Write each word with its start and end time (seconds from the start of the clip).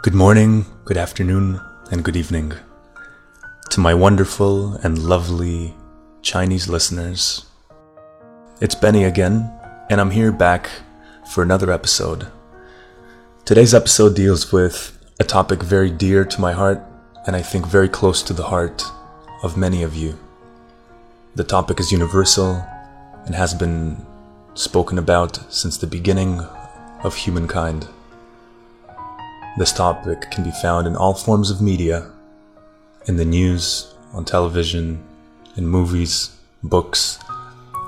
Good 0.00 0.14
morning, 0.14 0.64
good 0.84 0.96
afternoon, 0.96 1.60
and 1.90 2.04
good 2.04 2.14
evening 2.14 2.52
to 3.70 3.80
my 3.80 3.94
wonderful 3.94 4.74
and 4.74 4.96
lovely 4.96 5.74
Chinese 6.22 6.68
listeners. 6.68 7.46
It's 8.60 8.76
Benny 8.76 9.02
again, 9.02 9.50
and 9.90 10.00
I'm 10.00 10.12
here 10.12 10.30
back 10.30 10.70
for 11.32 11.42
another 11.42 11.72
episode. 11.72 12.28
Today's 13.44 13.74
episode 13.74 14.14
deals 14.14 14.52
with 14.52 14.96
a 15.18 15.24
topic 15.24 15.64
very 15.64 15.90
dear 15.90 16.24
to 16.24 16.40
my 16.40 16.52
heart, 16.52 16.80
and 17.26 17.34
I 17.34 17.42
think 17.42 17.66
very 17.66 17.88
close 17.88 18.22
to 18.22 18.32
the 18.32 18.44
heart 18.44 18.84
of 19.42 19.56
many 19.56 19.82
of 19.82 19.96
you. 19.96 20.16
The 21.34 21.42
topic 21.42 21.80
is 21.80 21.90
universal 21.90 22.64
and 23.26 23.34
has 23.34 23.52
been 23.52 24.06
spoken 24.54 24.96
about 24.96 25.52
since 25.52 25.76
the 25.76 25.88
beginning 25.88 26.38
of 27.02 27.16
humankind. 27.16 27.88
This 29.58 29.72
topic 29.72 30.30
can 30.30 30.44
be 30.44 30.52
found 30.52 30.86
in 30.86 30.94
all 30.94 31.14
forms 31.14 31.50
of 31.50 31.60
media 31.60 32.12
in 33.06 33.16
the 33.16 33.24
news, 33.24 33.92
on 34.12 34.24
television, 34.24 35.02
in 35.56 35.66
movies, 35.66 36.30
books, 36.62 37.18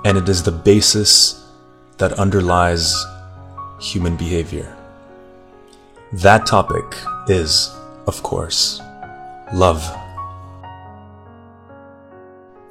and 0.04 0.18
it 0.18 0.28
is 0.28 0.42
the 0.42 0.50
basis 0.50 1.46
that 1.98 2.14
underlies 2.14 2.92
human 3.80 4.16
behavior. 4.16 4.76
That 6.12 6.44
topic 6.44 6.84
is, 7.28 7.70
of 8.08 8.20
course, 8.24 8.80
love. 9.54 9.80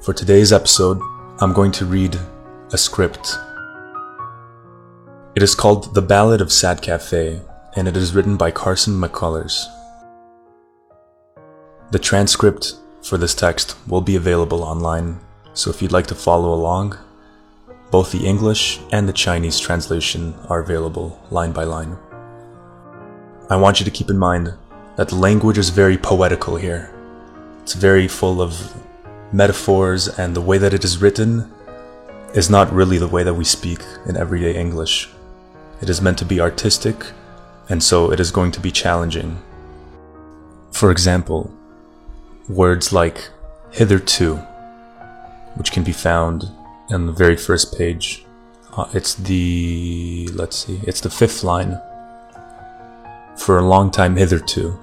For 0.02 0.12
today's 0.12 0.52
episode, 0.52 1.00
I'm 1.40 1.54
going 1.54 1.72
to 1.72 1.86
read 1.86 2.18
a 2.70 2.76
script. 2.76 3.34
It 5.34 5.42
is 5.42 5.54
called 5.54 5.94
The 5.94 6.02
Ballad 6.02 6.42
of 6.42 6.52
Sad 6.52 6.82
Cafe, 6.82 7.40
and 7.76 7.86
it 7.86 7.96
is 7.96 8.14
written 8.14 8.36
by 8.36 8.50
Carson 8.50 8.94
McCullers. 8.94 9.66
The 11.92 11.98
transcript 11.98 12.74
for 13.02 13.16
this 13.16 13.34
text 13.34 13.76
will 13.88 14.00
be 14.00 14.16
available 14.16 14.62
online, 14.62 15.20
so 15.54 15.70
if 15.70 15.80
you'd 15.80 15.92
like 15.92 16.06
to 16.08 16.14
follow 16.14 16.52
along, 16.52 16.98
both 17.90 18.12
the 18.12 18.26
English 18.26 18.80
and 18.92 19.08
the 19.08 19.12
Chinese 19.12 19.58
translation 19.58 20.34
are 20.48 20.60
available 20.60 21.20
line 21.30 21.52
by 21.52 21.64
line. 21.64 21.96
I 23.48 23.56
want 23.56 23.80
you 23.80 23.84
to 23.84 23.90
keep 23.90 24.10
in 24.10 24.18
mind 24.18 24.54
that 24.96 25.08
the 25.08 25.16
language 25.16 25.58
is 25.58 25.70
very 25.70 25.96
poetical 25.98 26.56
here. 26.56 26.94
It's 27.62 27.74
very 27.74 28.06
full 28.06 28.40
of 28.40 28.74
metaphors, 29.32 30.08
and 30.08 30.34
the 30.34 30.40
way 30.40 30.58
that 30.58 30.74
it 30.74 30.84
is 30.84 31.00
written 31.00 31.52
is 32.34 32.50
not 32.50 32.72
really 32.72 32.98
the 32.98 33.08
way 33.08 33.22
that 33.24 33.34
we 33.34 33.44
speak 33.44 33.80
in 34.06 34.16
everyday 34.16 34.54
English. 34.56 35.08
It 35.80 35.88
is 35.88 36.00
meant 36.00 36.18
to 36.18 36.24
be 36.24 36.40
artistic 36.40 37.06
and 37.70 37.82
so 37.82 38.12
it 38.12 38.18
is 38.18 38.32
going 38.32 38.50
to 38.52 38.60
be 38.60 38.72
challenging. 38.72 39.40
For 40.72 40.90
example, 40.90 41.50
words 42.48 42.92
like 42.92 43.28
hitherto, 43.70 44.36
which 45.54 45.70
can 45.70 45.84
be 45.84 45.92
found 45.92 46.50
on 46.90 47.06
the 47.06 47.12
very 47.12 47.36
first 47.36 47.78
page. 47.78 48.24
Uh, 48.76 48.88
it's 48.92 49.14
the, 49.14 50.28
let's 50.34 50.66
see, 50.66 50.80
it's 50.82 51.00
the 51.00 51.10
fifth 51.10 51.44
line. 51.44 51.80
For 53.36 53.58
a 53.58 53.66
long 53.66 53.90
time 53.90 54.16
hitherto. 54.16 54.78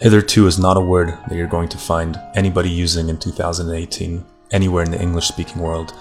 Hitherto 0.00 0.46
is 0.46 0.58
not 0.58 0.76
a 0.76 0.80
word 0.80 1.08
that 1.28 1.36
you're 1.36 1.46
going 1.46 1.68
to 1.68 1.78
find 1.78 2.20
anybody 2.34 2.70
using 2.70 3.08
in 3.08 3.18
2018 3.18 4.24
anywhere 4.52 4.84
in 4.84 4.90
the 4.90 5.00
English 5.00 5.28
speaking 5.28 5.60
world. 5.60 5.92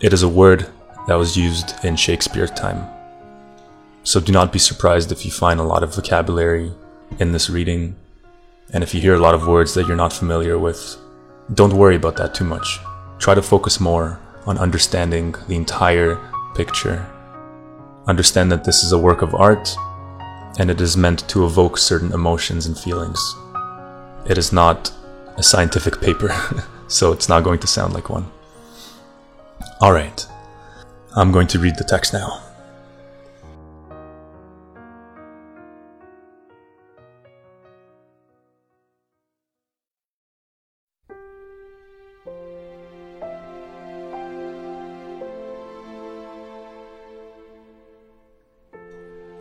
It 0.00 0.12
is 0.12 0.22
a 0.22 0.28
word 0.28 0.66
that 1.08 1.14
was 1.14 1.36
used 1.36 1.74
in 1.84 1.96
Shakespeare's 1.96 2.50
time. 2.50 2.95
So 4.06 4.20
do 4.20 4.30
not 4.30 4.52
be 4.52 4.60
surprised 4.60 5.10
if 5.10 5.24
you 5.24 5.32
find 5.32 5.58
a 5.58 5.64
lot 5.64 5.82
of 5.82 5.96
vocabulary 5.96 6.70
in 7.18 7.32
this 7.32 7.50
reading, 7.50 7.96
and 8.72 8.84
if 8.84 8.94
you 8.94 9.00
hear 9.00 9.16
a 9.16 9.20
lot 9.20 9.34
of 9.34 9.48
words 9.48 9.74
that 9.74 9.88
you're 9.88 9.96
not 9.96 10.12
familiar 10.12 10.60
with. 10.60 10.96
Don't 11.52 11.72
worry 11.72 11.96
about 11.96 12.14
that 12.18 12.32
too 12.32 12.44
much. 12.44 12.78
Try 13.18 13.34
to 13.34 13.42
focus 13.42 13.80
more 13.80 14.20
on 14.46 14.58
understanding 14.58 15.34
the 15.48 15.56
entire 15.56 16.20
picture. 16.54 17.04
Understand 18.06 18.52
that 18.52 18.62
this 18.62 18.84
is 18.84 18.92
a 18.92 18.98
work 18.98 19.22
of 19.22 19.34
art, 19.34 19.74
and 20.60 20.70
it 20.70 20.80
is 20.80 20.96
meant 20.96 21.28
to 21.30 21.44
evoke 21.44 21.76
certain 21.76 22.12
emotions 22.12 22.66
and 22.66 22.78
feelings. 22.78 23.18
It 24.24 24.38
is 24.38 24.52
not 24.52 24.92
a 25.36 25.42
scientific 25.42 26.00
paper, 26.00 26.30
so 26.86 27.10
it's 27.10 27.28
not 27.28 27.42
going 27.42 27.58
to 27.58 27.66
sound 27.66 27.92
like 27.92 28.08
one. 28.08 28.30
Alright, 29.82 30.28
I'm 31.16 31.32
going 31.32 31.48
to 31.48 31.58
read 31.58 31.74
the 31.76 31.82
text 31.82 32.12
now. 32.12 32.45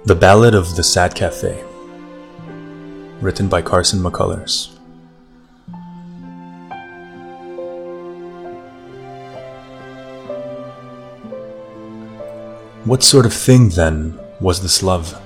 The 0.07 0.13
Ballad 0.13 0.53
of 0.53 0.75
the 0.75 0.83
Sad 0.83 1.15
Cafe, 1.15 1.63
written 3.21 3.47
by 3.47 3.63
Carson 3.63 3.99
McCullers. 3.99 4.69
What 12.83 13.01
sort 13.01 13.25
of 13.25 13.33
thing, 13.33 13.69
then, 13.69 14.19
was 14.39 14.61
this 14.61 14.83
love? 14.83 15.19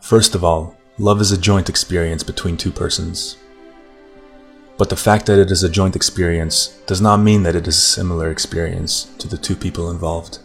First 0.00 0.36
of 0.36 0.44
all, 0.44 0.76
love 0.96 1.20
is 1.20 1.32
a 1.32 1.38
joint 1.38 1.68
experience 1.68 2.22
between 2.22 2.56
two 2.56 2.70
persons. 2.70 3.36
But 4.76 4.90
the 4.90 4.96
fact 4.96 5.26
that 5.26 5.40
it 5.40 5.50
is 5.50 5.64
a 5.64 5.68
joint 5.68 5.96
experience 5.96 6.68
does 6.86 7.00
not 7.00 7.16
mean 7.16 7.42
that 7.42 7.56
it 7.56 7.66
is 7.66 7.76
a 7.76 7.80
similar 7.80 8.30
experience 8.30 9.06
to 9.18 9.26
the 9.26 9.36
two 9.36 9.56
people 9.56 9.90
involved. 9.90 10.38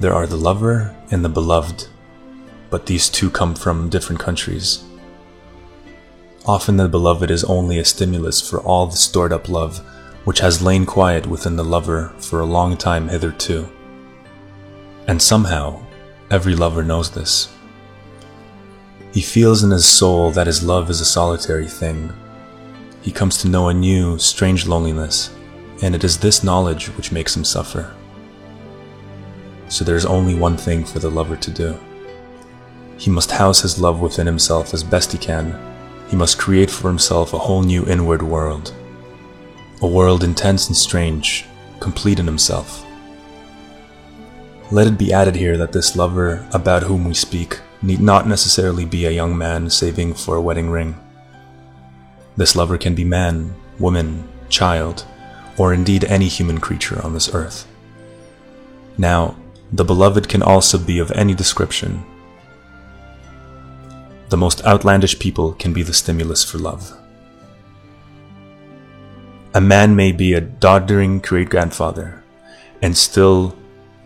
There 0.00 0.12
are 0.12 0.26
the 0.26 0.36
lover 0.36 0.94
and 1.12 1.24
the 1.24 1.28
beloved, 1.28 1.86
but 2.68 2.86
these 2.86 3.08
two 3.08 3.30
come 3.30 3.54
from 3.54 3.88
different 3.88 4.20
countries. 4.20 4.82
Often 6.46 6.76
the 6.76 6.88
beloved 6.88 7.30
is 7.30 7.44
only 7.44 7.78
a 7.78 7.84
stimulus 7.84 8.46
for 8.46 8.60
all 8.60 8.86
the 8.86 8.96
stored 8.96 9.32
up 9.32 9.48
love 9.48 9.78
which 10.24 10.40
has 10.40 10.62
lain 10.62 10.84
quiet 10.84 11.26
within 11.26 11.56
the 11.56 11.64
lover 11.64 12.12
for 12.18 12.40
a 12.40 12.46
long 12.46 12.76
time 12.76 13.08
hitherto. 13.08 13.68
And 15.06 15.20
somehow, 15.20 15.84
every 16.30 16.56
lover 16.56 16.82
knows 16.82 17.10
this. 17.10 17.54
He 19.12 19.20
feels 19.20 19.62
in 19.62 19.70
his 19.70 19.86
soul 19.86 20.32
that 20.32 20.46
his 20.46 20.64
love 20.64 20.90
is 20.90 21.00
a 21.00 21.04
solitary 21.04 21.68
thing. 21.68 22.12
He 23.02 23.12
comes 23.12 23.38
to 23.38 23.48
know 23.48 23.68
a 23.68 23.74
new, 23.74 24.18
strange 24.18 24.66
loneliness, 24.66 25.30
and 25.82 25.94
it 25.94 26.02
is 26.02 26.18
this 26.18 26.42
knowledge 26.42 26.86
which 26.96 27.12
makes 27.12 27.36
him 27.36 27.44
suffer 27.44 27.94
so 29.74 29.84
there 29.84 29.96
is 29.96 30.06
only 30.06 30.36
one 30.36 30.56
thing 30.56 30.84
for 30.84 31.00
the 31.00 31.10
lover 31.10 31.34
to 31.34 31.50
do. 31.50 31.76
He 32.96 33.10
must 33.10 33.32
house 33.32 33.60
his 33.62 33.76
love 33.76 34.00
within 34.00 34.24
himself 34.24 34.72
as 34.72 34.84
best 34.84 35.10
he 35.10 35.18
can. 35.18 35.58
He 36.08 36.16
must 36.16 36.38
create 36.38 36.70
for 36.70 36.86
himself 36.86 37.32
a 37.32 37.38
whole 37.38 37.62
new 37.62 37.84
inward 37.86 38.22
world. 38.22 38.72
A 39.82 39.86
world 39.88 40.22
intense 40.22 40.68
and 40.68 40.76
strange, 40.76 41.44
complete 41.80 42.20
in 42.20 42.26
himself. 42.26 42.86
Let 44.70 44.86
it 44.86 44.96
be 44.96 45.12
added 45.12 45.34
here 45.34 45.56
that 45.56 45.72
this 45.72 45.96
lover 45.96 46.46
about 46.52 46.84
whom 46.84 47.04
we 47.04 47.14
speak 47.14 47.58
need 47.82 48.00
not 48.00 48.28
necessarily 48.28 48.84
be 48.84 49.06
a 49.06 49.10
young 49.10 49.36
man 49.36 49.68
saving 49.70 50.14
for 50.14 50.36
a 50.36 50.40
wedding 50.40 50.70
ring. 50.70 50.94
This 52.36 52.54
lover 52.54 52.78
can 52.78 52.94
be 52.94 53.04
man, 53.04 53.56
woman, 53.80 54.28
child, 54.48 55.04
or 55.58 55.74
indeed 55.74 56.04
any 56.04 56.28
human 56.28 56.58
creature 56.58 57.04
on 57.04 57.12
this 57.12 57.34
earth. 57.34 57.66
Now, 58.96 59.34
the 59.72 59.84
beloved 59.84 60.28
can 60.28 60.42
also 60.42 60.78
be 60.78 60.98
of 60.98 61.10
any 61.12 61.34
description. 61.34 62.04
The 64.28 64.36
most 64.36 64.64
outlandish 64.64 65.18
people 65.18 65.52
can 65.52 65.72
be 65.72 65.82
the 65.82 65.94
stimulus 65.94 66.44
for 66.44 66.58
love. 66.58 66.92
A 69.54 69.60
man 69.60 69.94
may 69.94 70.10
be 70.10 70.32
a 70.32 70.40
doddering 70.40 71.20
great 71.20 71.48
grandfather 71.48 72.24
and 72.82 72.96
still 72.96 73.56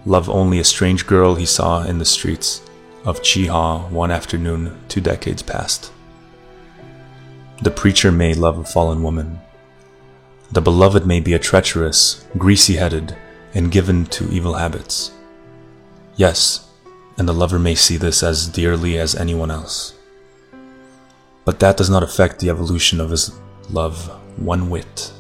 love 0.05 0.28
only 0.28 0.58
a 0.58 0.64
strange 0.64 1.06
girl 1.06 1.34
he 1.34 1.46
saw 1.46 1.82
in 1.84 1.99
the 1.99 2.05
streets 2.05 2.62
of 3.05 3.22
Cheehaw 3.22 3.88
one 3.90 4.10
afternoon 4.10 4.78
two 4.88 5.00
decades 5.00 5.43
past. 5.43 5.93
The 7.62 7.70
preacher 7.70 8.12
may 8.12 8.34
love 8.34 8.58
a 8.58 8.64
fallen 8.64 9.02
woman. 9.02 9.40
The 10.52 10.60
beloved 10.60 11.06
may 11.06 11.20
be 11.20 11.34
a 11.34 11.38
treacherous, 11.38 12.26
greasy 12.37 12.76
headed, 12.76 13.16
and 13.55 13.72
given 13.72 14.06
to 14.06 14.31
evil 14.31 14.55
habits. 14.55 15.12
Yes, 16.19 16.69
and 17.17 17.29
the 17.29 17.32
lover 17.32 17.61
may 17.61 17.76
see 17.76 17.97
this 17.97 18.25
as 18.25 18.49
dearly 18.49 18.99
as 18.99 19.15
anyone 19.15 19.53
else. 19.53 19.94
But 21.44 21.61
that 21.61 21.76
does 21.76 21.88
not 21.88 22.03
affect 22.03 22.41
the 22.41 22.50
evolution 22.50 23.00
of 23.00 23.11
his 23.11 23.38
love 23.70 24.11
one 24.37 24.69
whit. 24.69 25.12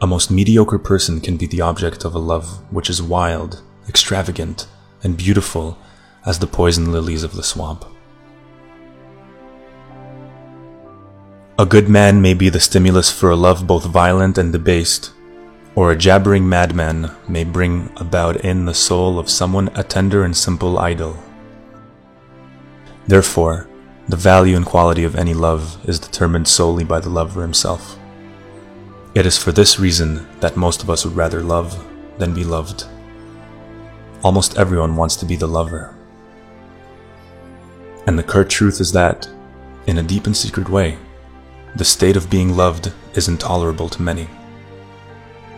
A 0.00 0.06
most 0.06 0.30
mediocre 0.30 0.78
person 0.78 1.20
can 1.20 1.36
be 1.36 1.44
the 1.44 1.60
object 1.60 2.06
of 2.06 2.14
a 2.14 2.18
love 2.18 2.46
which 2.72 2.88
is 2.88 3.02
wild, 3.02 3.60
extravagant, 3.86 4.66
and 5.02 5.18
beautiful 5.18 5.76
as 6.24 6.38
the 6.38 6.46
poison 6.46 6.90
lilies 6.90 7.22
of 7.22 7.34
the 7.34 7.42
swamp. 7.42 7.84
A 11.58 11.66
good 11.66 11.90
man 11.90 12.22
may 12.22 12.32
be 12.32 12.48
the 12.48 12.58
stimulus 12.58 13.12
for 13.12 13.28
a 13.28 13.36
love 13.36 13.66
both 13.66 13.84
violent 13.84 14.38
and 14.38 14.50
debased, 14.50 15.12
or 15.74 15.90
a 15.90 15.96
jabbering 15.96 16.48
madman 16.48 17.10
may 17.28 17.44
bring 17.44 17.90
about 17.96 18.36
in 18.44 18.64
the 18.64 18.74
soul 18.74 19.18
of 19.18 19.30
someone 19.30 19.70
a 19.74 19.84
tender 19.84 20.24
and 20.24 20.36
simple 20.36 20.78
idyll. 20.78 21.16
Therefore, 23.06 23.68
the 24.08 24.16
value 24.16 24.56
and 24.56 24.66
quality 24.66 25.04
of 25.04 25.14
any 25.14 25.34
love 25.34 25.78
is 25.88 25.98
determined 25.98 26.48
solely 26.48 26.84
by 26.84 26.98
the 26.98 27.08
lover 27.08 27.42
himself. 27.42 27.98
It 29.14 29.26
is 29.26 29.38
for 29.38 29.52
this 29.52 29.78
reason 29.78 30.26
that 30.40 30.56
most 30.56 30.82
of 30.82 30.90
us 30.90 31.04
would 31.04 31.16
rather 31.16 31.42
love 31.42 31.84
than 32.18 32.34
be 32.34 32.44
loved. 32.44 32.84
Almost 34.22 34.58
everyone 34.58 34.96
wants 34.96 35.16
to 35.16 35.26
be 35.26 35.36
the 35.36 35.46
lover. 35.46 35.96
And 38.06 38.18
the 38.18 38.22
curt 38.22 38.50
truth 38.50 38.80
is 38.80 38.92
that, 38.92 39.28
in 39.86 39.98
a 39.98 40.02
deep 40.02 40.26
and 40.26 40.36
secret 40.36 40.68
way, 40.68 40.98
the 41.76 41.84
state 41.84 42.16
of 42.16 42.30
being 42.30 42.56
loved 42.56 42.92
is 43.14 43.28
intolerable 43.28 43.88
to 43.88 44.02
many. 44.02 44.28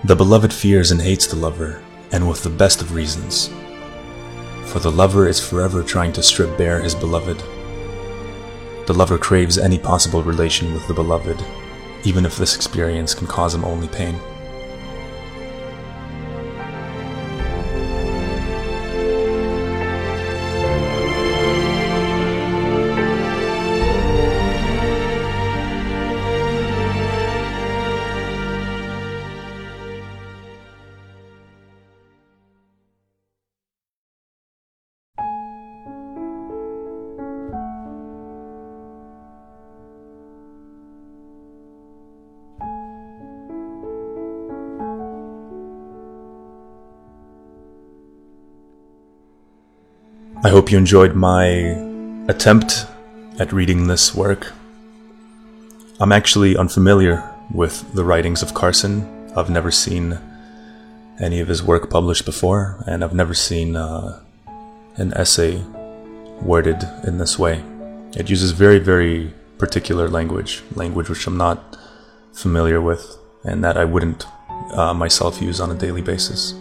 The 0.05 0.17
beloved 0.17 0.53
fears 0.53 0.91
and 0.91 1.01
hates 1.01 1.29
the 1.29 1.37
lover, 1.37 1.81
and 2.11 2.29
with 2.29 2.43
the 2.43 2.51
best 2.51 2.83
of 2.83 2.93
reasons. 2.93 3.51
For 4.65 4.81
the 4.81 4.91
lover 4.91 5.29
is 5.29 5.39
forever 5.39 5.85
trying 5.85 6.13
to 6.15 6.25
strip 6.25 6.59
bare 6.59 6.81
his 6.81 6.97
beloved. 6.97 7.41
The 8.87 8.95
lover 8.95 9.17
craves 9.17 9.59
any 9.59 9.79
possible 9.79 10.25
relation 10.25 10.75
with 10.75 10.89
the 10.89 10.95
beloved, 10.95 11.41
even 12.03 12.27
if 12.27 12.37
this 12.37 12.57
experience 12.57 13.15
can 13.15 13.29
cause 13.29 13.55
him 13.55 13.65
only 13.65 13.87
pain. 13.87 14.17
I 50.45 50.49
hope 50.49 50.73
you 50.73 50.79
enjoyed 50.79 51.15
my 51.15 51.45
attempt 52.27 52.87
at 53.39 53.53
reading 53.53 53.87
this 53.87 54.13
work. 54.13 54.53
I'm 56.01 56.11
actually 56.11 56.57
unfamiliar 56.57 57.23
with 57.55 57.95
the 57.95 58.03
writings 58.03 58.43
of 58.43 58.53
Carson. 58.53 59.07
I've 59.37 59.51
never 59.51 59.71
seen 59.71 60.19
any 61.21 61.39
of 61.39 61.47
his 61.47 61.63
work 61.63 61.89
published 61.91 62.25
before, 62.25 62.83
and 62.89 63.05
I've 63.05 63.15
never 63.15 63.35
seen 63.35 63.77
uh, 63.77 64.21
an 64.97 65.15
essay 65.15 65.63
worded 66.41 66.83
in 67.07 67.19
this 67.19 67.39
way. 67.39 67.63
It 68.17 68.29
uses 68.29 68.51
very, 68.51 68.81
very 68.81 69.33
particular 69.59 70.09
language, 70.09 70.65
language 70.75 71.09
which 71.09 71.25
I'm 71.29 71.37
not 71.37 71.77
familiar 72.33 72.81
with, 72.81 73.17
and 73.45 73.63
that 73.63 73.77
I 73.77 73.85
wouldn't 73.85 74.27
uh, 74.73 74.93
myself 74.93 75.41
use 75.41 75.61
on 75.61 75.71
a 75.71 75.77
daily 75.77 76.03
basis. 76.03 76.55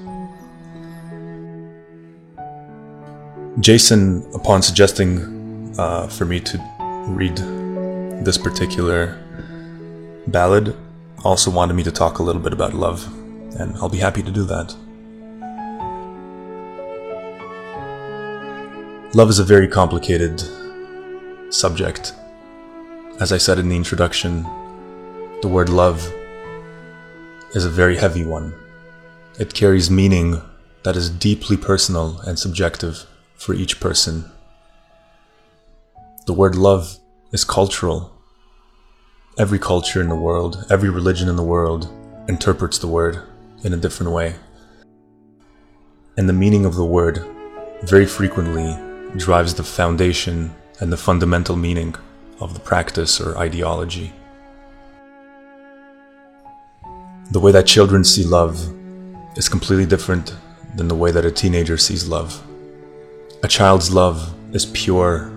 Jason, 3.60 4.26
upon 4.34 4.62
suggesting 4.62 5.76
uh, 5.78 6.08
for 6.08 6.24
me 6.24 6.40
to 6.40 6.58
read 7.10 7.36
this 8.26 8.38
particular 8.38 9.22
ballad, 10.28 10.74
also 11.26 11.52
wanted 11.52 11.74
me 11.74 11.84
to 11.84 11.92
talk 11.92 12.20
a 12.20 12.24
little 12.24 12.42
bit 12.42 12.54
about 12.54 12.74
love, 12.74 13.06
and 13.60 13.76
I'll 13.76 13.90
be 13.90 13.98
happy 13.98 14.24
to 14.24 14.32
do 14.32 14.46
that. 14.46 14.74
Love 19.14 19.30
is 19.30 19.40
a 19.40 19.44
very 19.44 19.68
complicated 19.68 20.42
subject. 21.54 22.14
As 23.20 23.34
I 23.34 23.38
said 23.38 23.60
in 23.60 23.68
the 23.68 23.76
introduction, 23.76 24.44
the 25.42 25.50
word 25.50 25.68
love 25.68 26.10
is 27.54 27.66
a 27.66 27.70
very 27.70 27.98
heavy 27.98 28.24
one. 28.24 28.54
It 29.38 29.54
carries 29.54 29.92
meaning 29.92 30.42
that 30.84 30.96
is 30.96 31.10
deeply 31.10 31.58
personal 31.58 32.22
and 32.22 32.40
subjective 32.40 33.06
for 33.42 33.56
each 33.56 33.80
person. 33.80 34.24
The 36.28 36.34
word 36.34 36.56
love 36.56 37.00
is 37.32 37.44
cultural. 37.44 38.14
Every 39.40 39.58
culture 39.58 40.00
in 40.00 40.10
the 40.10 40.16
world, 40.16 40.64
every 40.70 40.92
religion 40.92 41.28
in 41.28 41.38
the 41.38 41.44
world 41.44 41.92
interprets 42.30 42.78
the 42.78 42.88
word 42.88 43.20
in 43.64 43.74
a 43.74 43.78
different 43.78 44.12
way. 44.12 44.36
And 46.18 46.30
the 46.30 46.34
meaning 46.34 46.66
of 46.66 46.76
the 46.76 46.86
word 46.86 47.26
very 47.82 48.06
frequently 48.06 48.78
drives 49.18 49.56
the 49.56 49.64
foundation 49.64 50.54
and 50.80 50.94
the 50.94 50.98
fundamental 50.98 51.56
meaning 51.56 51.96
of 52.40 52.54
the 52.54 52.60
practice 52.60 53.20
or 53.20 53.36
ideology. 53.40 54.14
The 57.32 57.40
way 57.40 57.52
that 57.54 57.66
children 57.66 58.04
see 58.04 58.24
love 58.24 58.56
is 59.36 59.50
completely 59.50 59.88
different 59.88 60.36
than 60.76 60.88
the 60.88 60.96
way 60.96 61.10
that 61.10 61.26
a 61.26 61.32
teenager 61.32 61.78
sees 61.78 62.08
love. 62.08 62.40
A 63.44 63.48
child's 63.48 63.92
love 63.92 64.36
is 64.54 64.68
pure, 64.68 65.32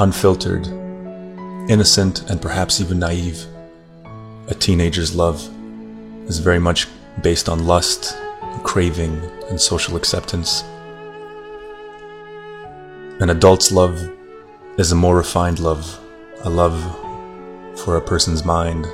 unfiltered, 0.00 0.66
innocent, 1.70 2.28
and 2.28 2.42
perhaps 2.42 2.80
even 2.80 2.98
naive. 2.98 3.46
A 4.48 4.54
teenager's 4.54 5.14
love 5.14 5.40
is 6.28 6.40
very 6.40 6.58
much 6.58 6.88
based 7.22 7.48
on 7.48 7.64
lust, 7.64 8.18
craving, 8.64 9.22
and 9.48 9.60
social 9.60 9.94
acceptance. 9.94 10.64
An 13.20 13.30
adult's 13.30 13.70
love 13.70 14.10
is 14.76 14.90
a 14.90 14.96
more 14.96 15.16
refined 15.16 15.60
love, 15.60 16.00
a 16.42 16.50
love 16.50 16.74
for 17.78 17.98
a 17.98 18.02
person's 18.02 18.44
mind, 18.44 18.84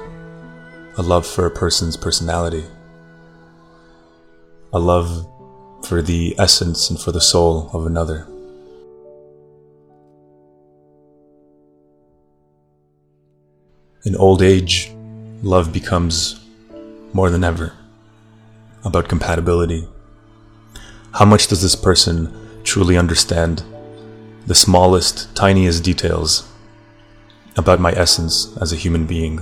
a 0.99 1.03
love 1.03 1.27
for 1.27 1.47
a 1.47 1.51
person's 1.51 1.97
personality, 1.97 2.65
a 4.75 4.79
love 4.79 5.27
for 5.87 6.03
the 6.03 6.35
essence 6.37 6.91
and 6.91 7.01
for 7.01 7.13
the 7.13 7.21
soul 7.21 7.71
of 7.73 7.87
another. 7.87 8.27
In 14.05 14.17
old 14.17 14.43
age, 14.43 14.93
love 15.45 15.73
becomes 15.73 16.45
more 17.13 17.31
than 17.31 17.45
ever 17.45 17.73
about 18.85 19.09
compatibility. 19.09 19.87
How 21.13 21.25
much 21.25 21.47
does 21.47 21.63
this 21.63 21.77
person 21.77 22.35
truly 22.65 22.99
understand 22.99 23.63
the 24.49 24.57
smallest, 24.57 25.35
tiniest 25.37 25.85
details 25.85 26.51
about 27.57 27.79
my 27.79 27.93
essence 27.93 28.57
as 28.61 28.73
a 28.73 28.77
human 28.77 29.07
being? 29.07 29.39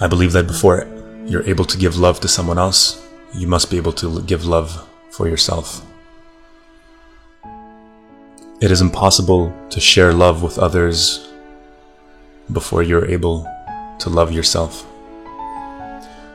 I 0.00 0.08
believe 0.08 0.32
that 0.32 0.48
before 0.48 0.91
you're 1.26 1.48
able 1.48 1.64
to 1.64 1.78
give 1.78 1.96
love 1.96 2.20
to 2.20 2.28
someone 2.28 2.58
else, 2.58 3.06
you 3.34 3.46
must 3.46 3.70
be 3.70 3.76
able 3.76 3.92
to 3.92 4.22
give 4.22 4.44
love 4.44 4.88
for 5.10 5.28
yourself. 5.28 5.84
It 8.60 8.70
is 8.70 8.80
impossible 8.80 9.52
to 9.70 9.80
share 9.80 10.12
love 10.12 10.42
with 10.42 10.58
others 10.58 11.28
before 12.52 12.82
you're 12.82 13.06
able 13.06 13.48
to 13.98 14.08
love 14.08 14.32
yourself. 14.32 14.86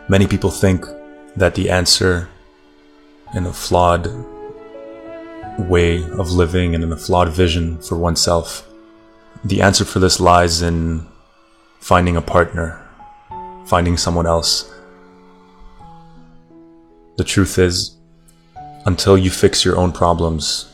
Many 0.09 0.27
people 0.27 0.51
think 0.51 0.85
that 1.35 1.55
the 1.55 1.69
answer 1.69 2.29
in 3.35 3.45
a 3.45 3.53
flawed 3.53 4.07
way 5.59 6.03
of 6.03 6.31
living 6.31 6.75
and 6.75 6.83
in 6.83 6.91
a 6.91 6.97
flawed 6.97 7.29
vision 7.29 7.77
for 7.79 7.97
oneself, 7.97 8.67
the 9.43 9.61
answer 9.61 9.85
for 9.85 9.99
this 9.99 10.19
lies 10.19 10.61
in 10.61 11.05
finding 11.79 12.15
a 12.15 12.21
partner, 12.21 12.81
finding 13.65 13.97
someone 13.97 14.25
else 14.25 14.71
the 17.17 17.23
truth 17.23 17.57
is, 17.57 17.97
until 18.85 19.17
you 19.17 19.29
fix 19.29 19.65
your 19.65 19.75
own 19.75 19.91
problems 19.91 20.71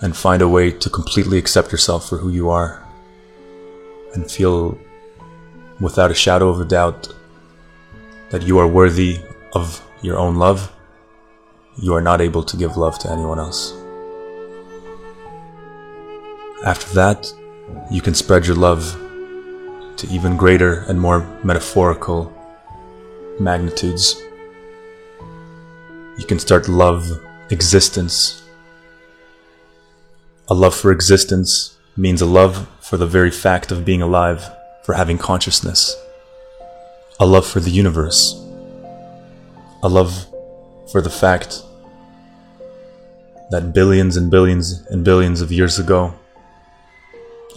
and 0.00 0.16
find 0.16 0.42
a 0.42 0.48
way 0.48 0.70
to 0.70 0.90
completely 0.90 1.38
accept 1.38 1.70
yourself 1.70 2.08
for 2.08 2.16
who 2.18 2.30
you 2.30 2.50
are 2.50 2.82
and 4.14 4.30
feel 4.30 4.76
without 5.80 6.10
a 6.10 6.14
shadow 6.14 6.48
of 6.48 6.60
a 6.60 6.64
doubt 6.64 7.08
that 8.30 8.42
you 8.42 8.58
are 8.58 8.66
worthy 8.66 9.20
of 9.52 9.86
your 10.00 10.18
own 10.18 10.36
love, 10.36 10.72
you 11.76 11.94
are 11.94 12.00
not 12.00 12.20
able 12.20 12.42
to 12.42 12.56
give 12.56 12.76
love 12.76 12.98
to 12.98 13.10
anyone 13.10 13.38
else. 13.38 13.72
After 16.64 16.94
that, 16.94 17.32
you 17.90 18.00
can 18.00 18.14
spread 18.14 18.46
your 18.46 18.56
love 18.56 18.98
to 19.96 20.08
even 20.08 20.36
greater 20.36 20.80
and 20.88 21.00
more 21.00 21.20
metaphorical 21.44 22.32
magnitudes 23.38 24.20
you 26.18 26.26
can 26.26 26.38
start 26.38 26.68
love 26.68 27.20
existence. 27.50 28.42
A 30.48 30.54
love 30.54 30.74
for 30.74 30.92
existence 30.92 31.76
means 31.96 32.20
a 32.20 32.26
love 32.26 32.68
for 32.80 32.96
the 32.96 33.06
very 33.06 33.30
fact 33.30 33.72
of 33.72 33.84
being 33.84 34.02
alive, 34.02 34.50
for 34.84 34.94
having 34.94 35.16
consciousness. 35.16 35.96
A 37.18 37.26
love 37.26 37.46
for 37.46 37.60
the 37.60 37.70
universe. 37.70 38.34
A 39.82 39.88
love 39.88 40.26
for 40.90 41.00
the 41.00 41.10
fact 41.10 41.62
that 43.50 43.72
billions 43.72 44.16
and 44.16 44.30
billions 44.30 44.84
and 44.90 45.04
billions 45.04 45.40
of 45.40 45.50
years 45.50 45.78
ago, 45.78 46.14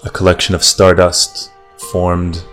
a 0.04 0.10
collection 0.10 0.56
of 0.56 0.64
stardust 0.64 1.52
formed 1.92 2.44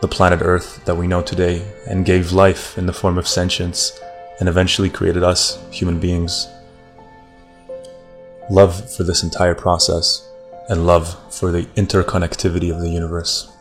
the 0.00 0.08
planet 0.08 0.40
Earth 0.42 0.82
that 0.86 0.96
we 0.96 1.06
know 1.06 1.20
today 1.20 1.70
and 1.86 2.06
gave 2.06 2.32
life 2.32 2.78
in 2.78 2.86
the 2.86 2.92
form 2.92 3.18
of 3.18 3.28
sentience 3.28 3.92
and 4.40 4.48
eventually 4.48 4.90
created 4.90 5.22
us, 5.22 5.62
human 5.70 6.00
beings. 6.00 6.48
Love 8.50 8.90
for 8.90 9.04
this 9.04 9.22
entire 9.22 9.54
process 9.54 10.26
and 10.68 10.86
love 10.86 11.16
for 11.32 11.52
the 11.52 11.64
interconnectivity 11.76 12.74
of 12.74 12.80
the 12.80 12.88
universe. 12.88 13.52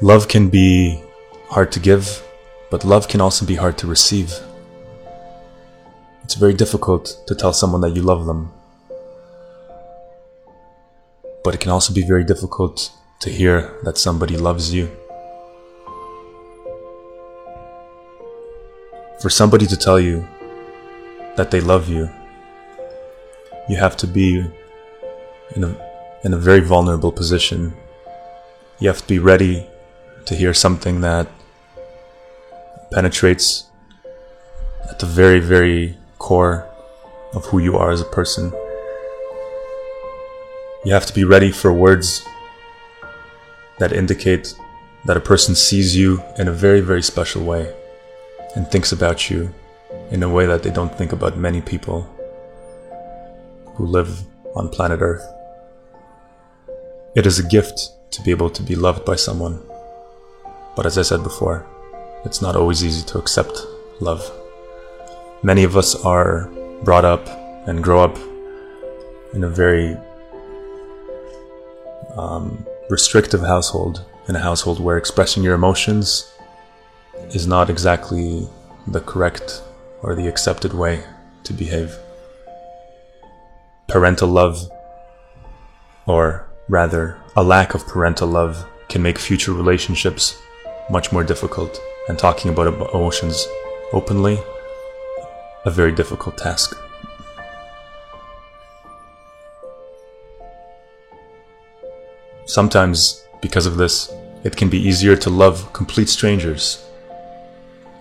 Love 0.00 0.28
can 0.28 0.48
be 0.48 1.02
hard 1.50 1.72
to 1.72 1.80
give, 1.80 2.22
but 2.70 2.84
love 2.84 3.08
can 3.08 3.20
also 3.20 3.44
be 3.44 3.56
hard 3.56 3.76
to 3.76 3.86
receive. 3.86 4.32
It's 6.22 6.34
very 6.34 6.54
difficult 6.54 7.20
to 7.26 7.34
tell 7.34 7.52
someone 7.52 7.80
that 7.80 7.96
you 7.96 8.02
love 8.02 8.26
them. 8.26 8.52
But 11.42 11.54
it 11.54 11.60
can 11.60 11.72
also 11.72 11.92
be 11.92 12.02
very 12.02 12.22
difficult 12.22 12.92
to 13.20 13.30
hear 13.30 13.76
that 13.82 13.98
somebody 13.98 14.36
loves 14.36 14.72
you. 14.72 14.88
For 19.20 19.30
somebody 19.30 19.66
to 19.66 19.76
tell 19.76 19.98
you 19.98 20.28
that 21.34 21.50
they 21.50 21.60
love 21.60 21.88
you, 21.88 22.08
you 23.68 23.76
have 23.76 23.96
to 23.96 24.06
be 24.06 24.46
in 25.56 25.64
a, 25.64 25.76
in 26.22 26.32
a 26.34 26.36
very 26.36 26.60
vulnerable 26.60 27.10
position. 27.10 27.74
You 28.78 28.86
have 28.86 28.98
to 28.98 29.08
be 29.08 29.18
ready 29.18 29.66
to 30.26 30.36
hear 30.36 30.54
something 30.54 31.00
that 31.00 31.26
penetrates 32.92 33.64
at 34.88 35.00
the 35.00 35.06
very, 35.06 35.40
very 35.40 35.96
core 36.18 36.64
of 37.34 37.44
who 37.46 37.58
you 37.58 37.76
are 37.76 37.90
as 37.90 38.00
a 38.00 38.04
person. 38.04 38.52
You 40.84 40.92
have 40.92 41.06
to 41.06 41.12
be 41.12 41.24
ready 41.24 41.50
for 41.50 41.72
words 41.72 42.24
that 43.80 43.92
indicate 43.92 44.54
that 45.06 45.16
a 45.16 45.20
person 45.20 45.56
sees 45.56 45.96
you 45.96 46.22
in 46.38 46.46
a 46.46 46.52
very, 46.52 46.80
very 46.80 47.02
special 47.02 47.42
way 47.42 47.74
and 48.54 48.66
thinks 48.66 48.92
about 48.92 49.30
you 49.30 49.52
in 50.10 50.22
a 50.22 50.28
way 50.28 50.46
that 50.46 50.62
they 50.62 50.70
don't 50.70 50.94
think 50.96 51.12
about 51.12 51.36
many 51.36 51.60
people 51.60 52.02
who 53.74 53.86
live 53.86 54.22
on 54.54 54.68
planet 54.68 55.00
Earth. 55.00 55.26
It 57.14 57.26
is 57.26 57.38
a 57.38 57.48
gift 57.48 57.90
to 58.12 58.22
be 58.22 58.30
able 58.30 58.50
to 58.50 58.62
be 58.62 58.74
loved 58.74 59.04
by 59.04 59.16
someone. 59.16 59.60
But 60.76 60.86
as 60.86 60.98
I 60.98 61.02
said 61.02 61.22
before, 61.22 61.66
it's 62.24 62.42
not 62.42 62.56
always 62.56 62.84
easy 62.84 63.04
to 63.06 63.18
accept 63.18 63.58
love. 64.00 64.30
Many 65.42 65.64
of 65.64 65.76
us 65.76 65.94
are 66.04 66.50
brought 66.82 67.04
up 67.04 67.26
and 67.68 67.82
grow 67.82 68.02
up 68.02 68.16
in 69.34 69.44
a 69.44 69.48
very 69.48 69.96
um, 72.16 72.66
restrictive 72.90 73.40
household, 73.40 74.04
in 74.28 74.36
a 74.36 74.40
household 74.40 74.80
where 74.80 74.96
expressing 74.96 75.42
your 75.42 75.54
emotions 75.54 76.32
is 77.34 77.46
not 77.46 77.68
exactly 77.68 78.48
the 78.86 79.00
correct 79.00 79.62
or 80.02 80.14
the 80.14 80.26
accepted 80.26 80.72
way 80.72 81.02
to 81.44 81.52
behave. 81.52 81.96
Parental 83.86 84.28
love, 84.28 84.70
or 86.06 86.48
rather, 86.68 87.18
a 87.36 87.42
lack 87.42 87.74
of 87.74 87.86
parental 87.86 88.28
love, 88.28 88.66
can 88.88 89.02
make 89.02 89.18
future 89.18 89.52
relationships 89.52 90.38
much 90.90 91.12
more 91.12 91.24
difficult, 91.24 91.78
and 92.08 92.18
talking 92.18 92.50
about 92.50 92.66
emotions 92.66 93.46
openly, 93.92 94.38
a 95.66 95.70
very 95.70 95.92
difficult 95.92 96.38
task. 96.38 96.74
Sometimes, 102.46 103.22
because 103.42 103.66
of 103.66 103.76
this, 103.76 104.10
it 104.44 104.56
can 104.56 104.70
be 104.70 104.78
easier 104.78 105.16
to 105.16 105.28
love 105.28 105.70
complete 105.74 106.08
strangers, 106.08 106.87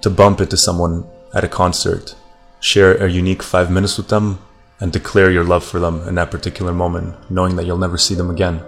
to 0.08 0.16
bump 0.16 0.40
into 0.40 0.56
someone 0.56 1.06
at 1.34 1.44
a 1.44 1.50
concert, 1.50 2.16
share 2.62 2.96
a 2.96 3.12
unique 3.12 3.44
five 3.44 3.70
minutes 3.70 3.98
with 3.98 4.08
them, 4.08 4.40
and 4.80 4.94
declare 4.94 5.30
your 5.30 5.44
love 5.44 5.66
for 5.66 5.82
them 5.82 6.08
in 6.08 6.16
that 6.16 6.32
particular 6.32 6.72
moment, 6.72 7.14
knowing 7.30 7.58
that 7.58 7.66
you'll 7.66 7.78
never 7.78 7.98
see 7.98 8.16
them 8.16 8.30
again. 8.30 8.62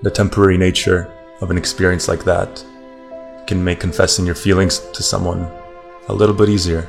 The 0.00 0.10
temporary 0.10 0.56
nature 0.56 1.12
of 1.42 1.50
an 1.50 1.58
experience 1.58 2.08
like 2.08 2.24
that 2.24 2.64
can 3.46 3.62
make 3.62 3.78
confessing 3.78 4.24
your 4.24 4.34
feelings 4.34 4.78
to 4.94 5.02
someone 5.02 5.50
a 6.08 6.14
little 6.14 6.34
bit 6.34 6.48
easier 6.48 6.88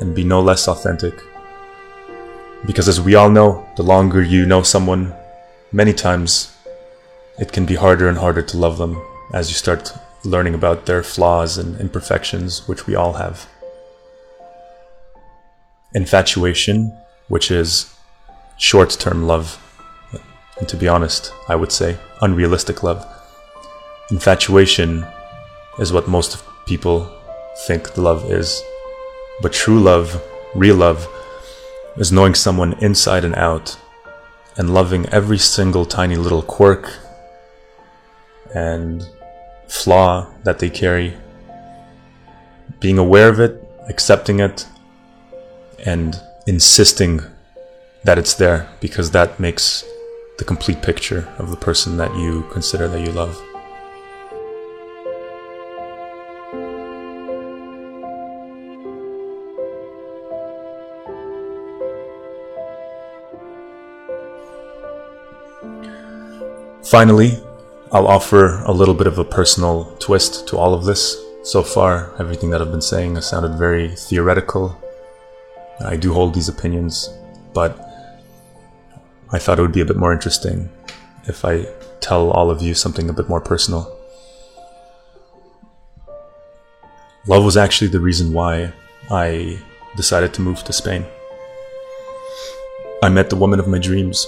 and 0.00 0.14
be 0.14 0.22
no 0.22 0.40
less 0.40 0.68
authentic. 0.68 1.14
Because 2.64 2.86
as 2.86 3.00
we 3.00 3.16
all 3.16 3.28
know, 3.28 3.68
the 3.76 3.82
longer 3.82 4.22
you 4.22 4.46
know 4.46 4.62
someone, 4.62 5.12
many 5.72 5.92
times 5.92 6.56
it 7.40 7.50
can 7.50 7.66
be 7.66 7.74
harder 7.74 8.08
and 8.08 8.18
harder 8.18 8.42
to 8.42 8.56
love 8.56 8.78
them 8.78 9.02
as 9.32 9.48
you 9.48 9.56
start 9.56 9.92
learning 10.24 10.54
about 10.54 10.86
their 10.86 11.02
flaws 11.02 11.58
and 11.58 11.80
imperfections, 11.80 12.66
which 12.66 12.86
we 12.86 12.94
all 12.94 13.14
have. 13.14 13.46
Infatuation, 15.94 16.96
which 17.28 17.50
is 17.50 17.94
short 18.58 18.90
term 18.90 19.26
love, 19.26 19.60
and 20.58 20.68
to 20.68 20.76
be 20.76 20.88
honest, 20.88 21.32
I 21.48 21.56
would 21.56 21.72
say 21.72 21.98
unrealistic 22.20 22.82
love. 22.82 23.04
Infatuation 24.10 25.04
is 25.78 25.92
what 25.92 26.08
most 26.08 26.44
people 26.66 27.10
think 27.66 27.94
the 27.94 28.02
love 28.02 28.30
is. 28.30 28.62
But 29.42 29.52
true 29.52 29.80
love, 29.80 30.22
real 30.54 30.76
love, 30.76 31.08
is 31.96 32.12
knowing 32.12 32.34
someone 32.34 32.74
inside 32.74 33.24
and 33.24 33.34
out 33.34 33.76
and 34.56 34.72
loving 34.72 35.06
every 35.08 35.38
single 35.38 35.84
tiny 35.84 36.16
little 36.16 36.42
quirk 36.42 36.92
and 38.54 39.08
flaw 39.74 40.26
that 40.44 40.60
they 40.60 40.70
carry. 40.70 41.14
Being 42.80 42.98
aware 42.98 43.28
of 43.28 43.40
it, 43.40 43.62
accepting 43.88 44.40
it, 44.40 44.66
and 45.84 46.20
insisting 46.46 47.20
that 48.04 48.18
it's 48.18 48.34
there 48.34 48.68
because 48.80 49.10
that 49.10 49.40
makes 49.40 49.84
the 50.38 50.44
complete 50.44 50.80
picture 50.82 51.28
of 51.38 51.50
the 51.50 51.56
person 51.56 51.96
that 51.96 52.14
you 52.16 52.44
consider 52.52 52.88
that 52.88 53.00
you 53.00 53.12
love. 53.12 53.40
Finally, 66.84 67.42
I'll 67.94 68.08
offer 68.08 68.60
a 68.64 68.72
little 68.72 68.92
bit 68.92 69.06
of 69.06 69.20
a 69.20 69.24
personal 69.24 69.84
twist 70.00 70.48
to 70.48 70.58
all 70.58 70.74
of 70.74 70.84
this. 70.84 71.16
So 71.44 71.62
far, 71.62 72.12
everything 72.18 72.50
that 72.50 72.60
I've 72.60 72.72
been 72.72 72.82
saying 72.82 73.14
has 73.14 73.28
sounded 73.28 73.56
very 73.56 73.94
theoretical. 73.94 74.76
I 75.78 75.94
do 75.94 76.12
hold 76.12 76.34
these 76.34 76.48
opinions, 76.48 77.08
but 77.52 77.78
I 79.30 79.38
thought 79.38 79.60
it 79.60 79.62
would 79.62 79.70
be 79.70 79.80
a 79.80 79.84
bit 79.84 79.96
more 79.96 80.12
interesting 80.12 80.68
if 81.26 81.44
I 81.44 81.68
tell 82.00 82.32
all 82.32 82.50
of 82.50 82.60
you 82.60 82.74
something 82.74 83.08
a 83.08 83.12
bit 83.12 83.28
more 83.28 83.40
personal. 83.40 83.96
Love 87.28 87.44
was 87.44 87.56
actually 87.56 87.92
the 87.92 88.00
reason 88.00 88.32
why 88.32 88.72
I 89.08 89.60
decided 89.96 90.34
to 90.34 90.42
move 90.42 90.64
to 90.64 90.72
Spain. 90.72 91.06
I 93.04 93.08
met 93.08 93.30
the 93.30 93.36
woman 93.36 93.60
of 93.60 93.68
my 93.68 93.78
dreams 93.78 94.26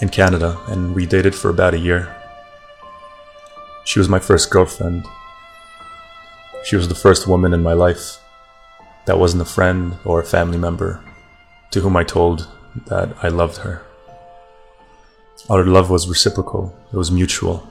in 0.00 0.10
Canada 0.10 0.60
and 0.68 0.94
we 0.94 1.06
dated 1.06 1.34
for 1.34 1.48
about 1.50 1.74
a 1.74 1.78
year. 1.78 2.21
She 3.84 3.98
was 3.98 4.08
my 4.08 4.18
first 4.18 4.50
girlfriend. 4.50 5.06
She 6.64 6.76
was 6.76 6.88
the 6.88 6.94
first 6.94 7.26
woman 7.26 7.52
in 7.52 7.62
my 7.62 7.72
life 7.72 8.18
that 9.06 9.18
wasn't 9.18 9.42
a 9.42 9.46
friend 9.46 9.96
or 10.04 10.20
a 10.20 10.24
family 10.24 10.58
member 10.58 11.02
to 11.72 11.80
whom 11.80 11.96
I 11.96 12.04
told 12.04 12.48
that 12.86 13.14
I 13.22 13.28
loved 13.28 13.58
her. 13.58 13.82
Our 15.50 15.64
love 15.64 15.90
was 15.90 16.08
reciprocal, 16.08 16.74
it 16.92 16.96
was 16.96 17.10
mutual. 17.10 17.66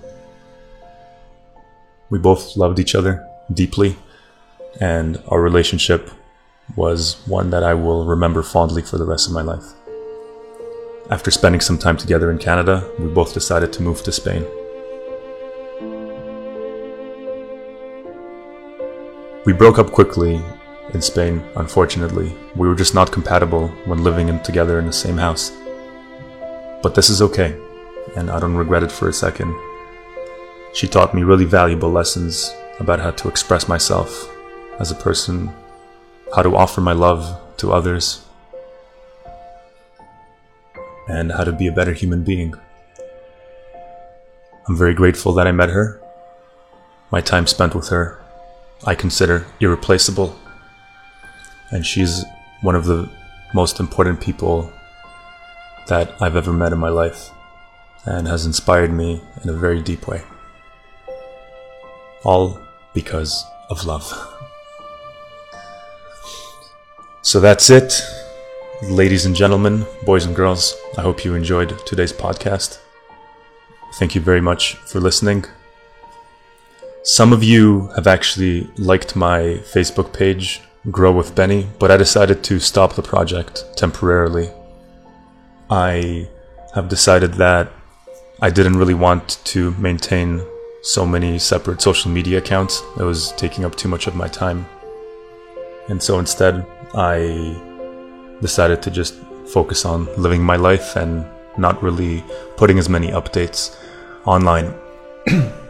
We 2.09 2.19
both 2.19 2.57
loved 2.57 2.79
each 2.79 2.95
other 2.95 3.25
deeply, 3.53 3.95
and 4.81 5.21
our 5.29 5.41
relationship 5.41 6.11
was 6.75 7.21
one 7.25 7.49
that 7.51 7.63
I 7.63 7.73
will 7.73 8.05
remember 8.05 8.43
fondly 8.43 8.81
for 8.81 8.97
the 8.97 9.05
rest 9.05 9.27
of 9.27 9.33
my 9.33 9.41
life. 9.41 9.65
After 11.09 11.31
spending 11.31 11.61
some 11.61 11.77
time 11.77 11.95
together 11.95 12.29
in 12.29 12.37
Canada, 12.37 12.89
we 12.99 13.07
both 13.07 13.33
decided 13.33 13.71
to 13.73 13.81
move 13.81 14.03
to 14.03 14.11
Spain. 14.11 14.45
We 19.43 19.53
broke 19.53 19.79
up 19.79 19.91
quickly 19.91 20.39
in 20.93 21.01
Spain, 21.01 21.43
unfortunately. 21.55 22.31
We 22.55 22.67
were 22.67 22.75
just 22.75 22.93
not 22.93 23.11
compatible 23.11 23.69
when 23.85 24.03
living 24.03 24.29
in, 24.29 24.39
together 24.43 24.77
in 24.77 24.85
the 24.85 24.93
same 24.93 25.17
house. 25.17 25.51
But 26.83 26.93
this 26.93 27.09
is 27.09 27.23
okay, 27.23 27.59
and 28.15 28.29
I 28.29 28.39
don't 28.39 28.53
regret 28.53 28.83
it 28.83 28.91
for 28.91 29.09
a 29.09 29.13
second. 29.13 29.51
She 30.75 30.87
taught 30.87 31.15
me 31.15 31.23
really 31.23 31.45
valuable 31.45 31.89
lessons 31.89 32.53
about 32.79 32.99
how 32.99 33.09
to 33.09 33.29
express 33.29 33.67
myself 33.67 34.29
as 34.79 34.91
a 34.91 34.95
person, 34.95 35.51
how 36.35 36.43
to 36.43 36.55
offer 36.55 36.79
my 36.79 36.93
love 36.93 37.41
to 37.57 37.73
others, 37.73 38.23
and 41.09 41.31
how 41.31 41.45
to 41.45 41.51
be 41.51 41.65
a 41.65 41.71
better 41.71 41.93
human 41.93 42.23
being. 42.23 42.53
I'm 44.67 44.77
very 44.77 44.93
grateful 44.93 45.33
that 45.33 45.47
I 45.47 45.51
met 45.51 45.69
her. 45.69 45.99
My 47.09 47.21
time 47.21 47.47
spent 47.47 47.73
with 47.73 47.89
her 47.89 48.20
I 48.85 48.95
consider 48.95 49.45
irreplaceable 49.59 50.37
and 51.69 51.85
she's 51.85 52.25
one 52.61 52.75
of 52.75 52.85
the 52.85 53.09
most 53.53 53.79
important 53.79 54.21
people 54.21 54.71
that 55.87 56.21
I've 56.21 56.35
ever 56.35 56.53
met 56.53 56.73
in 56.73 56.79
my 56.79 56.89
life 56.89 57.29
and 58.05 58.27
has 58.27 58.45
inspired 58.45 58.91
me 58.91 59.21
in 59.43 59.49
a 59.49 59.53
very 59.53 59.81
deep 59.81 60.07
way. 60.07 60.23
All 62.23 62.59
because 62.93 63.45
of 63.69 63.85
love. 63.85 64.11
So 67.21 67.39
that's 67.39 67.69
it, 67.69 68.01
ladies 68.83 69.25
and 69.25 69.35
gentlemen, 69.35 69.85
boys 70.05 70.25
and 70.25 70.35
girls. 70.35 70.75
I 70.97 71.01
hope 71.01 71.23
you 71.23 71.35
enjoyed 71.35 71.77
today's 71.85 72.13
podcast. 72.13 72.79
Thank 73.95 74.15
you 74.15 74.21
very 74.21 74.41
much 74.41 74.75
for 74.75 74.99
listening. 74.99 75.45
Some 77.03 77.33
of 77.33 77.43
you 77.43 77.87
have 77.95 78.05
actually 78.05 78.69
liked 78.77 79.15
my 79.15 79.59
Facebook 79.73 80.13
page 80.13 80.61
grow 80.91 81.11
with 81.11 81.33
Benny, 81.33 81.67
but 81.79 81.89
I 81.89 81.97
decided 81.97 82.43
to 82.43 82.59
stop 82.59 82.93
the 82.93 83.01
project 83.01 83.65
temporarily. 83.75 84.51
I 85.71 86.29
have 86.75 86.89
decided 86.89 87.33
that 87.35 87.71
I 88.39 88.51
didn't 88.51 88.77
really 88.77 88.93
want 88.93 89.43
to 89.45 89.71
maintain 89.79 90.43
so 90.83 91.03
many 91.03 91.39
separate 91.39 91.81
social 91.81 92.11
media 92.11 92.37
accounts. 92.37 92.83
It 92.99 93.03
was 93.03 93.31
taking 93.31 93.65
up 93.65 93.73
too 93.73 93.89
much 93.89 94.05
of 94.05 94.15
my 94.15 94.27
time. 94.27 94.67
And 95.89 96.01
so 96.01 96.19
instead, 96.19 96.67
I 96.93 97.59
decided 98.41 98.83
to 98.83 98.91
just 98.91 99.15
focus 99.47 99.85
on 99.85 100.05
living 100.21 100.43
my 100.43 100.55
life 100.55 100.95
and 100.95 101.25
not 101.57 101.81
really 101.81 102.23
putting 102.57 102.77
as 102.77 102.89
many 102.89 103.07
updates 103.07 103.75
online. 104.25 104.75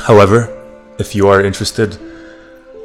However, 0.00 0.52
if 0.98 1.14
you 1.14 1.28
are 1.28 1.44
interested, 1.44 1.98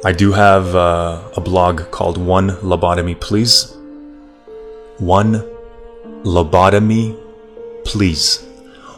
I 0.04 0.12
do 0.12 0.32
have 0.32 0.74
uh, 0.74 1.22
a 1.36 1.40
blog 1.40 1.90
called 1.90 2.18
One 2.18 2.50
Lobotomy 2.62 3.20
Please. 3.20 3.76
One 4.98 5.44
Lobotomy 6.24 7.16
Please. 7.84 8.44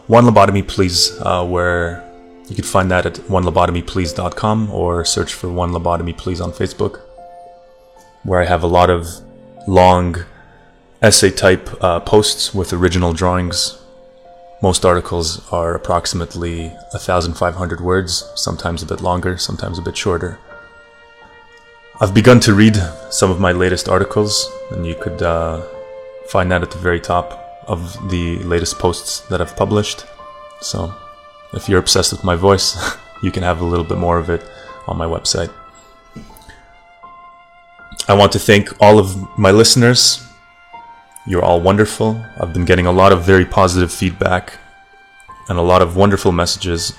One 0.07 0.25
Lobotomy 0.25 0.67
Please, 0.67 1.13
uh, 1.21 1.45
where 1.45 2.03
you 2.49 2.55
can 2.55 2.65
find 2.65 2.91
that 2.91 3.07
at 3.07 3.15
onelobotomyplease.com 3.15 4.71
or 4.71 5.05
search 5.05 5.33
for 5.35 5.51
One 5.51 5.71
Lobotomy 5.71 6.17
Please 6.17 6.41
on 6.41 6.53
Facebook, 6.53 7.01
where 8.23 8.41
I 8.41 8.47
have 8.47 8.63
a 8.63 8.67
lot 8.67 8.91
of 8.91 9.07
long 9.67 10.25
essay 11.03 11.31
type 11.31 11.69
uh, 11.83 12.01
posts 12.01 12.55
with 12.55 12.73
original 12.73 13.13
drawings. 13.13 13.79
Most 14.65 14.87
articles 14.87 15.47
are 15.53 15.75
approximately 15.75 16.69
1,500 16.93 17.83
words, 17.83 18.33
sometimes 18.35 18.83
a 18.83 18.87
bit 18.87 19.03
longer, 19.03 19.37
sometimes 19.37 19.79
a 19.79 19.83
bit 19.83 19.95
shorter. 19.95 20.39
I've 22.01 22.15
begun 22.15 22.41
to 22.41 22.55
read 22.55 22.77
some 23.11 23.31
of 23.31 23.39
my 23.39 23.53
latest 23.53 23.91
articles, 23.91 24.51
and 24.71 24.87
you 24.87 24.95
could 24.95 25.21
uh, 25.21 25.61
find 26.29 26.51
that 26.51 26.63
at 26.63 26.71
the 26.71 26.79
very 26.79 26.99
top 26.99 27.63
of 27.69 28.09
the 28.09 28.39
latest 28.39 28.79
posts 28.79 29.21
that 29.29 29.43
I've 29.43 29.55
published. 29.55 30.07
So, 30.63 30.95
if 31.53 31.69
you're 31.69 31.79
obsessed 31.79 32.13
with 32.13 32.25
my 32.25 32.35
voice, 32.35 32.75
you 33.23 33.31
can 33.31 33.43
have 33.43 33.61
a 33.61 33.67
little 33.67 33.85
bit 33.85 33.99
more 33.99 34.17
of 34.17 34.31
it 34.31 34.43
on 34.87 34.97
my 34.97 35.05
website. 35.05 35.53
I 38.09 38.15
want 38.15 38.33
to 38.33 38.39
thank 38.39 38.81
all 38.81 38.99
of 38.99 39.15
my 39.39 39.51
listeners. 39.51 40.27
You're 41.27 41.43
all 41.43 41.63
wonderful. 41.63 42.23
I've 42.39 42.53
been 42.53 42.67
getting 42.67 42.85
a 42.85 42.93
lot 42.93 43.11
of 43.11 43.25
very 43.25 43.47
positive 43.47 43.91
feedback 43.91 44.59
and 45.49 45.59
a 45.59 45.63
lot 45.63 45.81
of 45.81 45.97
wonderful 45.97 46.33
messages 46.33 46.93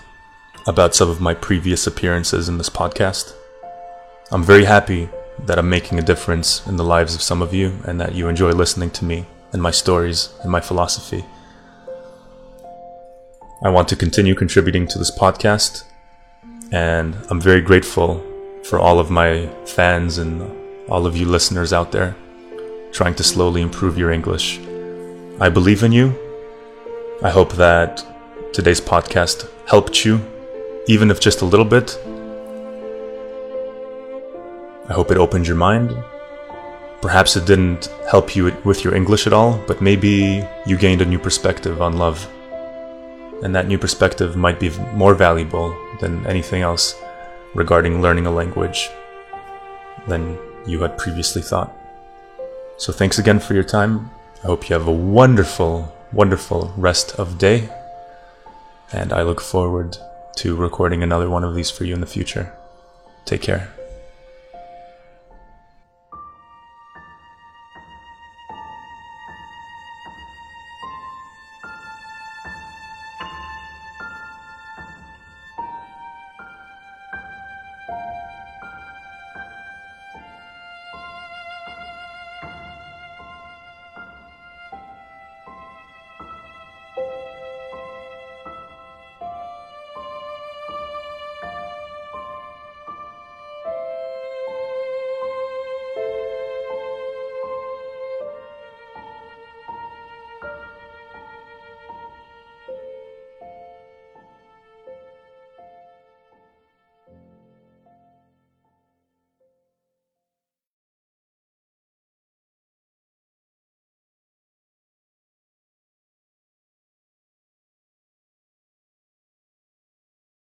about 0.65 0.95
some 0.95 1.11
of 1.11 1.21
my 1.21 1.35
previous 1.35 1.85
appearances 1.85 2.49
in 2.49 2.57
this 2.57 2.69
podcast. 2.69 3.33
I'm 4.31 4.41
very 4.41 4.65
happy 4.65 5.09
that 5.45 5.59
I'm 5.59 5.69
making 5.69 5.99
a 5.99 6.01
difference 6.01 6.65
in 6.65 6.75
the 6.75 6.83
lives 6.83 7.13
of 7.13 7.21
some 7.21 7.43
of 7.43 7.53
you 7.53 7.77
and 7.85 8.01
that 8.01 8.15
you 8.15 8.27
enjoy 8.27 8.49
listening 8.49 8.89
to 8.91 9.05
me 9.05 9.27
and 9.53 9.61
my 9.61 9.69
stories 9.69 10.33
and 10.41 10.51
my 10.51 10.59
philosophy. 10.59 11.23
I 13.63 13.69
want 13.69 13.87
to 13.89 13.95
continue 13.95 14.33
contributing 14.33 14.87
to 14.87 14.97
this 14.97 15.15
podcast, 15.15 15.83
and 16.71 17.15
I'm 17.29 17.39
very 17.39 17.61
grateful 17.61 18.23
for 18.63 18.79
all 18.79 18.97
of 18.99 19.11
my 19.11 19.47
fans 19.67 20.17
and 20.17 20.51
all 20.89 21.05
of 21.05 21.15
you 21.15 21.27
listeners 21.27 21.71
out 21.71 21.91
there 21.91 22.15
trying 22.95 23.13
to 23.13 23.23
slowly 23.23 23.61
improve 23.61 23.97
your 23.97 24.09
English. 24.09 24.57
I 25.41 25.49
believe 25.49 25.83
in 25.83 25.91
you. 25.91 26.15
I 27.21 27.29
hope 27.29 27.51
that 27.53 28.05
today's 28.53 28.79
podcast 28.79 29.49
helped 29.67 30.05
you, 30.05 30.21
even 30.87 31.11
if 31.11 31.19
just 31.19 31.41
a 31.41 31.45
little 31.45 31.65
bit, 31.65 31.99
I 34.87 34.93
hope 34.93 35.11
it 35.11 35.17
opened 35.17 35.45
your 35.45 35.57
mind. 35.57 35.91
Perhaps 37.01 37.35
it 37.35 37.45
didn't 37.45 37.87
help 38.09 38.33
you 38.33 38.55
with 38.63 38.85
your 38.85 38.95
English 38.95 39.27
at 39.27 39.33
all, 39.33 39.61
but 39.67 39.81
maybe 39.81 40.47
you 40.65 40.77
gained 40.77 41.01
a 41.01 41.05
new 41.05 41.19
perspective 41.19 41.81
on 41.81 41.97
love. 41.97 42.25
And 43.43 43.53
that 43.55 43.67
new 43.67 43.77
perspective 43.77 44.37
might 44.37 44.59
be 44.59 44.69
more 44.93 45.15
valuable 45.15 45.75
than 45.99 46.25
anything 46.27 46.61
else 46.61 46.95
regarding 47.53 48.01
learning 48.01 48.25
a 48.25 48.31
language 48.31 48.89
than 50.07 50.37
you 50.65 50.79
had 50.81 50.97
previously 50.97 51.41
thought. 51.41 51.75
So 52.77 52.91
thanks 52.91 53.19
again 53.19 53.39
for 53.39 53.53
your 53.53 53.63
time. 53.63 54.11
I 54.43 54.47
hope 54.47 54.69
you 54.69 54.75
have 54.75 54.87
a 54.87 54.91
wonderful, 54.91 55.95
wonderful 56.11 56.73
rest 56.77 57.17
of 57.17 57.37
day. 57.37 57.69
And 58.91 59.13
I 59.13 59.23
look 59.23 59.41
forward 59.41 59.97
to 60.37 60.55
recording 60.55 61.01
another 61.01 61.29
one 61.29 61.43
of 61.43 61.55
these 61.55 61.71
for 61.71 61.85
you 61.85 61.93
in 61.93 62.01
the 62.01 62.07
future. 62.07 62.53
Take 63.25 63.41
care. 63.41 63.73